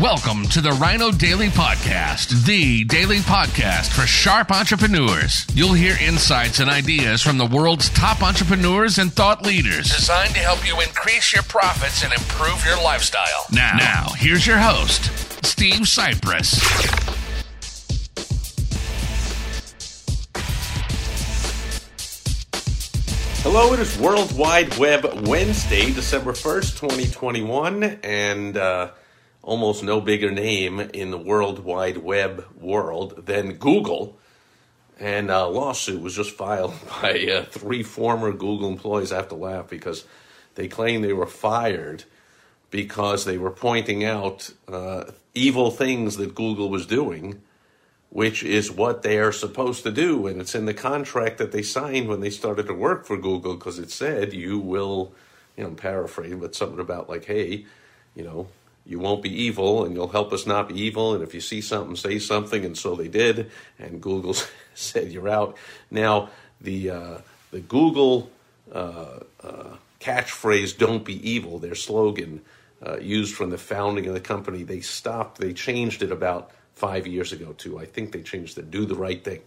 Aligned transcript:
Welcome 0.00 0.48
to 0.48 0.60
the 0.60 0.72
Rhino 0.72 1.12
Daily 1.12 1.46
Podcast, 1.50 2.46
the 2.46 2.82
daily 2.82 3.18
podcast 3.18 3.92
for 3.92 4.08
sharp 4.08 4.50
entrepreneurs. 4.50 5.46
You'll 5.54 5.72
hear 5.74 5.96
insights 6.02 6.58
and 6.58 6.68
ideas 6.68 7.22
from 7.22 7.38
the 7.38 7.46
world's 7.46 7.90
top 7.90 8.20
entrepreneurs 8.20 8.98
and 8.98 9.12
thought 9.12 9.46
leaders 9.46 9.94
designed 9.94 10.34
to 10.34 10.40
help 10.40 10.66
you 10.66 10.80
increase 10.80 11.32
your 11.32 11.44
profits 11.44 12.02
and 12.02 12.12
improve 12.12 12.64
your 12.66 12.82
lifestyle. 12.82 13.46
Now, 13.52 13.76
now 13.78 14.06
here's 14.16 14.44
your 14.44 14.58
host, 14.58 15.04
Steve 15.46 15.82
Sipress. 15.82 16.60
Hello, 23.44 23.72
it 23.72 23.78
is 23.78 23.96
World 23.96 24.36
Wide 24.36 24.76
Web 24.76 25.28
Wednesday, 25.28 25.92
December 25.92 26.32
1st, 26.32 26.80
2021, 26.80 27.84
and 28.02 28.56
uh, 28.56 28.88
almost 29.44 29.84
no 29.84 30.00
bigger 30.00 30.30
name 30.30 30.80
in 30.80 31.10
the 31.10 31.18
World 31.18 31.60
Wide 31.60 31.98
Web 31.98 32.46
world 32.58 33.26
than 33.26 33.54
Google. 33.54 34.18
And 34.98 35.30
a 35.30 35.46
lawsuit 35.46 36.00
was 36.00 36.16
just 36.16 36.32
filed 36.32 36.74
by 37.02 37.26
uh, 37.26 37.44
three 37.44 37.82
former 37.82 38.32
Google 38.32 38.68
employees. 38.68 39.12
I 39.12 39.16
have 39.16 39.28
to 39.28 39.34
laugh 39.34 39.68
because 39.68 40.04
they 40.54 40.66
claim 40.66 41.02
they 41.02 41.12
were 41.12 41.26
fired 41.26 42.04
because 42.70 43.24
they 43.24 43.38
were 43.38 43.50
pointing 43.50 44.04
out 44.04 44.50
uh, 44.66 45.04
evil 45.34 45.70
things 45.70 46.16
that 46.16 46.34
Google 46.34 46.70
was 46.70 46.86
doing, 46.86 47.42
which 48.10 48.42
is 48.42 48.70
what 48.70 49.02
they 49.02 49.18
are 49.18 49.30
supposed 49.30 49.82
to 49.82 49.92
do. 49.92 50.26
And 50.26 50.40
it's 50.40 50.54
in 50.54 50.64
the 50.64 50.74
contract 50.74 51.38
that 51.38 51.52
they 51.52 51.62
signed 51.62 52.08
when 52.08 52.20
they 52.20 52.30
started 52.30 52.66
to 52.66 52.74
work 52.74 53.04
for 53.04 53.16
Google 53.16 53.54
because 53.54 53.78
it 53.78 53.90
said 53.90 54.32
you 54.32 54.58
will, 54.58 55.12
you 55.56 55.64
know, 55.64 55.70
paraphrase, 55.70 56.34
but 56.34 56.54
something 56.54 56.80
about 56.80 57.08
like, 57.08 57.26
hey, 57.26 57.66
you 58.14 58.24
know, 58.24 58.48
you 58.86 58.98
won't 58.98 59.22
be 59.22 59.42
evil 59.44 59.84
and 59.84 59.94
you'll 59.94 60.08
help 60.08 60.32
us 60.32 60.46
not 60.46 60.68
be 60.68 60.80
evil. 60.80 61.14
And 61.14 61.22
if 61.22 61.34
you 61.34 61.40
see 61.40 61.60
something, 61.60 61.96
say 61.96 62.18
something. 62.18 62.64
And 62.64 62.76
so 62.76 62.94
they 62.94 63.08
did. 63.08 63.50
And 63.78 64.00
Google 64.00 64.36
said, 64.74 65.10
you're 65.10 65.28
out. 65.28 65.56
Now, 65.90 66.30
the, 66.60 66.90
uh, 66.90 67.18
the 67.50 67.60
Google 67.60 68.30
uh, 68.72 69.20
uh, 69.42 69.76
catchphrase, 70.00 70.76
don't 70.76 71.04
be 71.04 71.28
evil, 71.28 71.58
their 71.58 71.74
slogan, 71.74 72.42
uh, 72.86 72.98
used 72.98 73.34
from 73.34 73.48
the 73.48 73.58
founding 73.58 74.06
of 74.06 74.12
the 74.12 74.20
company, 74.20 74.62
they 74.62 74.80
stopped, 74.80 75.38
they 75.38 75.54
changed 75.54 76.02
it 76.02 76.12
about 76.12 76.50
five 76.74 77.06
years 77.06 77.32
ago, 77.32 77.54
too. 77.54 77.78
I 77.78 77.86
think 77.86 78.12
they 78.12 78.20
changed 78.20 78.58
it, 78.58 78.70
do 78.70 78.84
the 78.84 78.96
right 78.96 79.22
thing. 79.24 79.40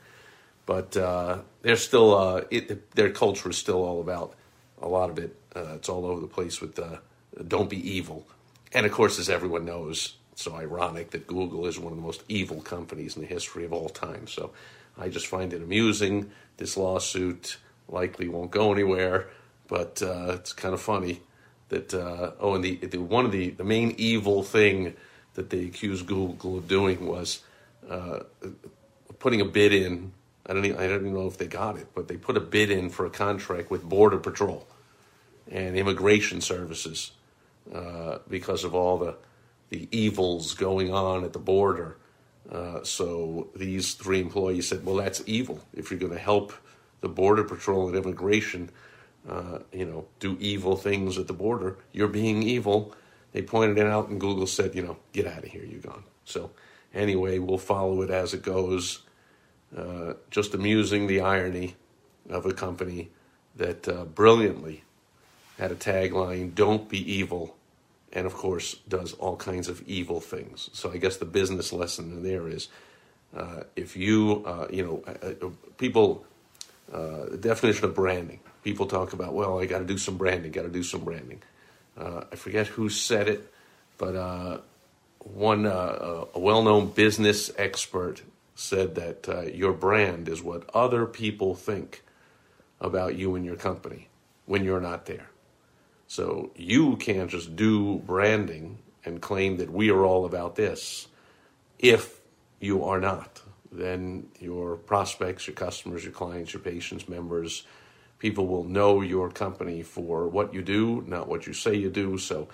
But 0.66 0.98
uh, 0.98 1.40
they're 1.62 1.76
still, 1.76 2.18
uh, 2.18 2.42
it, 2.50 2.92
their 2.96 3.12
culture 3.12 3.52
is 3.52 3.58
still 3.58 3.84
all 3.84 4.02
about 4.02 4.34
a 4.82 4.88
lot 4.88 5.12
of 5.12 5.20
it. 5.20 5.36
it's 5.56 5.90
all 5.90 6.06
over 6.06 6.20
the 6.20 6.28
place 6.28 6.60
with 6.60 6.80
don't 7.48 7.70
be 7.70 7.96
evil 7.96 8.26
and 8.74 8.86
of 8.86 8.92
course, 8.92 9.20
as 9.20 9.30
everyone 9.30 9.66
knows, 9.66 10.16
it's 10.32 10.44
so 10.44 10.56
ironic 10.56 11.12
that 11.12 11.28
Google 11.28 11.66
is 11.66 11.80
one 11.80 11.92
of 11.92 11.98
the 11.98 12.04
most 12.04 12.24
evil 12.28 12.62
companies 12.62 13.16
in 13.16 13.22
the 13.22 13.28
history 13.28 13.66
of 13.66 13.74
all 13.74 13.90
time. 13.90 14.28
So 14.28 14.52
I 14.98 15.10
just 15.10 15.28
find 15.28 15.54
it 15.54 15.62
amusing. 15.62 16.32
This 16.58 16.78
lawsuit 16.78 17.58
likely 17.88 18.28
won't 18.28 18.52
go 18.52 18.72
anywhere, 18.72 19.30
but 19.68 20.02
uh, 20.02 20.34
it's 20.34 20.54
kind 20.54 20.74
of 20.74 20.82
funny 20.82 21.22
that 21.70 21.94
uh, 21.94 22.32
oh, 22.40 22.56
and 22.56 22.64
the, 22.64 22.76
the, 22.78 22.98
one 22.98 23.26
of 23.26 23.32
the 23.32 23.52
the 23.52 23.64
main 23.64 23.94
evil 23.98 24.44
thing 24.44 24.96
that 25.34 25.50
they 25.50 25.66
accused 25.66 26.08
Google 26.08 26.58
of 26.58 26.68
doing 26.68 27.06
was 27.06 27.42
uh, 27.90 28.20
putting 29.20 29.42
a 29.42 29.46
bid 29.46 29.74
in. 29.74 30.12
I 30.46 30.54
don't 30.54 30.66
even, 30.66 30.78
I 30.78 30.88
don't 30.88 31.02
even 31.02 31.14
know 31.14 31.28
if 31.28 31.38
they 31.38 31.48
got 31.48 31.78
it, 31.78 31.88
but 31.94 32.08
they 32.08 32.16
put 32.16 32.38
a 32.38 32.40
bid 32.40 32.72
in 32.72 32.90
for 32.90 33.06
a 33.06 33.10
contract 33.10 33.70
with 33.70 33.84
Border 33.84 34.18
Patrol 34.18 34.66
and 35.52 35.78
Immigration 35.78 36.42
Services 36.42 37.12
uh, 37.74 38.20
because 38.30 38.64
of 38.64 38.74
all 38.76 38.98
the 38.98 39.16
the 39.70 39.88
evils 39.92 40.54
going 40.54 40.94
on 40.94 41.26
at 41.26 41.34
the 41.34 41.40
border. 41.40 41.98
Uh, 42.50 42.82
so 42.84 43.50
these 43.54 43.96
three 43.96 44.22
employees 44.22 44.68
said, 44.68 44.86
"Well, 44.86 44.96
that's 44.96 45.22
evil. 45.26 45.60
If 45.74 45.92
you're 45.92 46.00
going 46.00 46.14
to 46.14 46.20
help 46.20 46.54
the 47.02 47.10
border 47.10 47.44
patrol 47.44 47.88
and 47.88 47.98
immigration, 47.98 48.70
uh, 49.28 49.60
you 49.74 49.86
know, 49.86 50.06
do 50.20 50.38
evil 50.40 50.78
things 50.78 51.18
at 51.18 51.28
the 51.28 51.34
border, 51.34 51.78
you're 51.92 52.08
being 52.08 52.44
evil." 52.44 52.94
They 53.34 53.42
pointed 53.42 53.78
it 53.78 53.86
out, 53.86 54.08
and 54.08 54.20
Google 54.20 54.48
said, 54.48 54.74
"You 54.74 54.84
know, 54.84 54.98
get 55.12 55.28
out 55.28 55.44
of 55.44 55.50
here. 55.50 55.66
You're 55.66 55.82
gone." 55.82 56.04
So 56.24 56.52
anyway, 56.94 57.40
we'll 57.40 57.58
follow 57.58 58.02
it 58.02 58.10
as 58.10 58.34
it 58.34 58.44
goes. 58.44 59.02
Uh, 59.76 60.14
just 60.32 60.54
amusing 60.54 61.08
the 61.08 61.20
irony 61.20 61.76
of 62.30 62.46
a 62.46 62.54
company 62.54 63.10
that 63.58 63.88
uh, 63.88 64.06
brilliantly 64.06 64.84
had 65.58 65.72
a 65.72 65.76
tagline, 65.76 66.54
Don't 66.54 66.88
be 66.88 67.00
evil, 67.12 67.56
and 68.14 68.26
of 68.26 68.34
course 68.34 68.76
does 68.88 69.14
all 69.14 69.36
kinds 69.36 69.68
of 69.68 69.82
evil 69.88 70.20
things. 70.20 70.70
So 70.74 70.92
I 70.92 70.98
guess 70.98 71.18
the 71.18 71.26
business 71.26 71.74
lesson 71.74 72.12
in 72.12 72.24
there 72.24 72.48
is 72.48 72.70
uh, 73.36 73.64
if 73.76 73.96
you, 73.96 74.44
uh, 74.46 74.68
you 74.72 74.84
know, 74.84 75.04
uh, 75.06 75.46
uh 75.46 75.50
people, 75.78 76.26
uh, 76.92 77.26
the 77.32 77.38
definition 77.38 77.86
of 77.86 77.96
branding, 77.96 78.40
people 78.64 78.86
talk 78.86 79.14
about, 79.14 79.34
well, 79.34 79.60
I 79.60 79.66
got 79.66 79.80
to 79.80 79.86
do 79.86 79.98
some 79.98 80.18
branding, 80.18 80.52
got 80.52 80.64
to 80.64 80.70
do 80.70 80.84
some 80.84 81.04
branding. 81.04 81.42
Uh, 81.98 82.24
I 82.32 82.36
forget 82.36 82.68
who 82.68 82.90
said 82.90 83.28
it, 83.28 83.52
but 83.98 84.64
one, 85.20 85.66
a 85.66 86.28
well 86.36 86.64
known 86.64 86.92
business 86.92 87.52
expert 87.58 88.22
said 88.56 88.96
that 88.96 89.54
your 89.54 89.74
brand 89.74 90.30
is 90.30 90.42
what 90.42 90.70
other 90.74 91.06
people 91.06 91.54
think 91.56 92.04
about 92.80 93.16
you 93.16 93.36
and 93.36 93.44
your 93.44 93.56
company 93.56 94.08
when 94.46 94.64
you're 94.64 94.82
not 94.82 95.06
there. 95.06 95.30
So 96.08 96.52
you 96.56 96.96
can't 96.98 97.30
just 97.30 97.56
do 97.56 97.98
branding 98.00 98.80
and 99.04 99.22
claim 99.22 99.58
that 99.58 99.72
we 99.72 99.90
are 99.90 100.06
all 100.06 100.26
about 100.26 100.56
this 100.56 101.08
if 101.80 102.20
you 102.60 102.86
are 102.86 103.00
not. 103.00 103.42
Then 103.72 104.28
your 104.40 104.78
prospects, 104.78 105.48
your 105.48 105.56
customers, 105.56 106.04
your 106.04 106.14
clients, 106.14 106.54
your 106.54 106.62
patients, 106.62 107.10
members, 107.10 107.68
people 108.20 108.48
will 108.48 108.64
know 108.64 109.02
your 109.02 109.30
company 109.30 109.84
for 109.84 110.28
what 110.28 110.54
you 110.54 110.62
do, 110.62 111.04
not 111.06 111.28
what 111.28 111.46
you 111.46 111.54
say 111.54 111.76
you 111.76 111.90
do. 111.90 112.18
So 112.18 112.48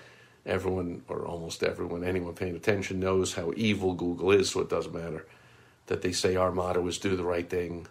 everyone, 0.44 1.02
or 1.08 1.24
almost 1.24 1.62
everyone, 1.62 2.04
anyone 2.04 2.34
paying 2.34 2.56
attention 2.56 3.00
knows 3.00 3.34
how 3.34 3.52
evil 3.56 3.94
Google 3.94 4.32
is, 4.32 4.50
so 4.50 4.60
it 4.60 4.68
doesn't 4.68 4.94
matter 4.94 5.26
that 5.86 6.02
they 6.02 6.12
say 6.12 6.36
our 6.36 6.52
motto 6.52 6.86
is 6.86 6.98
do 6.98 7.16
the 7.16 7.24
right 7.24 7.48
thing 7.48 7.86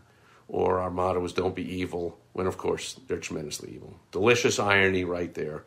or 0.48 0.80
our 0.80 0.90
motto 0.90 1.24
is 1.24 1.34
don't 1.34 1.56
be 1.56 1.76
evil 1.80 2.18
when 2.34 2.48
of 2.48 2.58
course 2.58 3.00
they're 3.08 3.18
tremendously 3.18 3.74
evil. 3.76 3.96
Delicious 4.12 4.60
irony 4.60 5.04
right 5.04 5.34
there. 5.34 5.64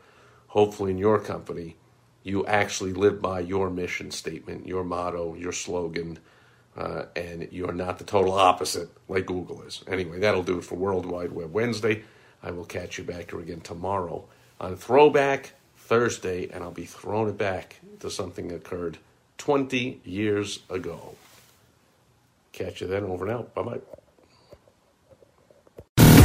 Hopefully, 0.48 0.90
in 0.90 0.98
your 0.98 1.18
company, 1.18 1.76
you 2.22 2.46
actually 2.46 2.92
live 2.92 3.22
by 3.22 3.40
your 3.40 3.70
mission 3.70 4.10
statement, 4.10 4.66
your 4.66 4.84
motto, 4.84 5.34
your 5.34 5.52
slogan, 5.52 6.18
uh, 6.76 7.04
and 7.14 7.48
you're 7.50 7.72
not 7.72 7.98
the 7.98 8.04
total 8.04 8.32
opposite 8.32 8.88
like 9.08 9.26
Google 9.26 9.62
is. 9.62 9.82
Anyway, 9.86 10.18
that'll 10.18 10.42
do 10.42 10.58
it 10.58 10.64
for 10.64 10.74
World 10.74 11.06
Wide 11.06 11.32
Web 11.32 11.52
Wednesday. 11.52 12.02
I 12.42 12.50
will 12.50 12.64
catch 12.64 12.98
you 12.98 13.04
back 13.04 13.30
here 13.30 13.40
again 13.40 13.60
tomorrow 13.60 14.24
on 14.60 14.76
Throwback 14.76 15.52
Thursday, 15.76 16.48
and 16.52 16.62
I'll 16.62 16.70
be 16.70 16.84
throwing 16.84 17.28
it 17.28 17.38
back 17.38 17.80
to 18.00 18.10
something 18.10 18.48
that 18.48 18.56
occurred 18.56 18.98
20 19.38 20.00
years 20.04 20.60
ago. 20.68 21.14
Catch 22.52 22.80
you 22.80 22.86
then. 22.86 23.04
Over 23.04 23.26
and 23.26 23.34
out. 23.34 23.54
Bye 23.54 23.62
bye. 23.62 23.80